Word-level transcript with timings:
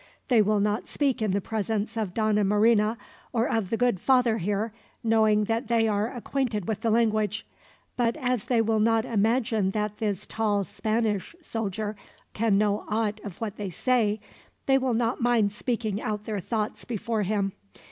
They 0.29 0.41
will 0.41 0.59
not 0.59 0.87
speak 0.87 1.21
in 1.21 1.29
the 1.29 1.39
presence 1.41 1.95
of 1.95 2.15
Donna 2.15 2.43
Marina 2.43 2.97
or 3.33 3.47
of 3.47 3.69
the 3.69 3.77
good 3.77 3.99
Father 3.99 4.39
here, 4.39 4.73
knowing 5.03 5.43
that 5.43 5.67
they 5.67 5.87
are 5.87 6.11
acquainted 6.11 6.67
with 6.67 6.81
the 6.81 6.89
language; 6.89 7.45
but 7.97 8.17
as 8.17 8.45
they 8.45 8.61
will 8.63 8.79
not 8.79 9.05
imagine 9.05 9.69
that 9.69 9.99
this 9.99 10.25
tall 10.25 10.63
Spanish 10.63 11.35
soldier 11.39 11.95
can 12.33 12.57
know 12.57 12.83
aught 12.87 13.19
of 13.23 13.39
what 13.41 13.57
they 13.57 13.69
say, 13.69 14.19
they 14.65 14.79
will 14.79 14.95
not 14.95 15.21
mind 15.21 15.51
speaking 15.51 16.01
out 16.01 16.23
their 16.25 16.39
thoughts 16.39 16.83
before 16.83 17.21
him. 17.21 17.51